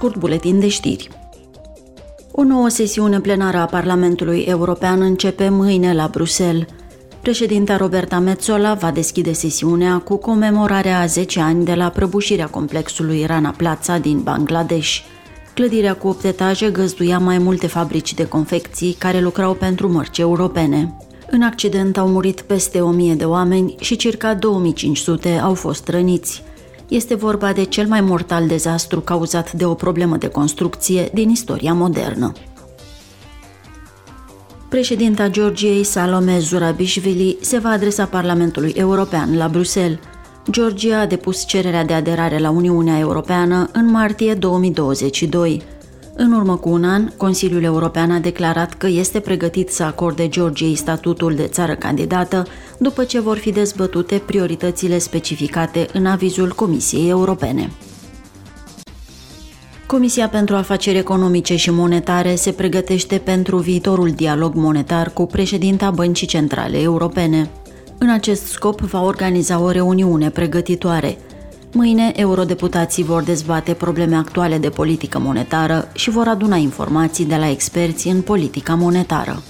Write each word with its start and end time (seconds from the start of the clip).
scurt 0.00 0.16
buletin 0.16 0.60
de 0.60 0.68
știri. 0.68 1.08
O 2.32 2.42
nouă 2.42 2.68
sesiune 2.68 3.20
plenară 3.20 3.56
a 3.56 3.64
Parlamentului 3.64 4.40
European 4.40 5.00
începe 5.00 5.48
mâine 5.48 5.94
la 5.94 6.08
Bruxelles. 6.10 6.66
Președinta 7.20 7.76
Roberta 7.76 8.18
Metzola 8.18 8.74
va 8.74 8.90
deschide 8.90 9.32
sesiunea 9.32 9.98
cu 9.98 10.16
comemorarea 10.16 11.00
a 11.00 11.06
10 11.06 11.40
ani 11.40 11.64
de 11.64 11.74
la 11.74 11.88
prăbușirea 11.88 12.46
complexului 12.46 13.24
Rana 13.26 13.54
Plaza 13.56 13.98
din 13.98 14.20
Bangladesh. 14.22 14.98
Clădirea 15.54 15.94
cu 15.94 16.08
8 16.08 16.24
etaje 16.24 16.70
găzduia 16.70 17.18
mai 17.18 17.38
multe 17.38 17.66
fabrici 17.66 18.14
de 18.14 18.26
confecții 18.26 18.92
care 18.92 19.20
lucrau 19.20 19.54
pentru 19.54 19.92
mărci 19.92 20.18
europene. 20.18 20.96
În 21.30 21.42
accident 21.42 21.98
au 21.98 22.08
murit 22.08 22.40
peste 22.40 22.80
1000 22.80 23.14
de 23.14 23.24
oameni 23.24 23.74
și 23.80 23.96
circa 23.96 24.34
2500 24.34 25.28
au 25.28 25.54
fost 25.54 25.88
răniți. 25.88 26.42
Este 26.90 27.14
vorba 27.14 27.52
de 27.52 27.64
cel 27.64 27.86
mai 27.86 28.00
mortal 28.00 28.46
dezastru 28.46 29.00
cauzat 29.00 29.52
de 29.52 29.64
o 29.64 29.74
problemă 29.74 30.16
de 30.16 30.28
construcție 30.28 31.10
din 31.12 31.28
istoria 31.28 31.72
modernă. 31.72 32.32
Președinta 34.68 35.28
Georgiei 35.28 35.84
Salome 35.84 36.38
Zurabișvili 36.38 37.38
se 37.40 37.58
va 37.58 37.68
adresa 37.68 38.04
Parlamentului 38.04 38.72
European 38.76 39.36
la 39.36 39.48
Bruxelles. 39.48 39.98
Georgia 40.50 41.00
a 41.00 41.06
depus 41.06 41.46
cererea 41.46 41.84
de 41.84 41.92
aderare 41.92 42.38
la 42.38 42.50
Uniunea 42.50 42.98
Europeană 42.98 43.68
în 43.72 43.90
martie 43.90 44.34
2022. 44.34 45.62
În 46.14 46.32
urmă 46.32 46.56
cu 46.56 46.68
un 46.68 46.84
an, 46.84 47.10
Consiliul 47.16 47.62
European 47.62 48.10
a 48.10 48.18
declarat 48.18 48.74
că 48.74 48.86
este 48.86 49.20
pregătit 49.20 49.68
să 49.70 49.82
acorde 49.82 50.28
Georgiei 50.28 50.74
statutul 50.74 51.34
de 51.34 51.46
țară 51.46 51.74
candidată 51.74 52.46
după 52.78 53.04
ce 53.04 53.20
vor 53.20 53.36
fi 53.36 53.50
dezbătute 53.50 54.22
prioritățile 54.26 54.98
specificate 54.98 55.86
în 55.92 56.06
avizul 56.06 56.52
Comisiei 56.52 57.08
Europene. 57.08 57.70
Comisia 59.86 60.28
pentru 60.28 60.56
Afaceri 60.56 60.98
Economice 60.98 61.56
și 61.56 61.70
Monetare 61.70 62.34
se 62.34 62.52
pregătește 62.52 63.18
pentru 63.18 63.56
viitorul 63.56 64.10
dialog 64.10 64.54
monetar 64.54 65.12
cu 65.12 65.26
președinta 65.26 65.90
Băncii 65.90 66.26
Centrale 66.26 66.80
Europene. 66.80 67.50
În 67.98 68.10
acest 68.10 68.46
scop 68.46 68.80
va 68.80 69.02
organiza 69.02 69.60
o 69.60 69.70
reuniune 69.70 70.30
pregătitoare– 70.30 71.18
Mâine, 71.72 72.12
eurodeputații 72.16 73.04
vor 73.04 73.22
dezbate 73.22 73.74
probleme 73.74 74.16
actuale 74.16 74.58
de 74.58 74.68
politică 74.68 75.18
monetară 75.18 75.88
și 75.92 76.10
vor 76.10 76.28
aduna 76.28 76.56
informații 76.56 77.24
de 77.24 77.36
la 77.36 77.50
experți 77.50 78.08
în 78.08 78.22
politica 78.22 78.74
monetară. 78.74 79.42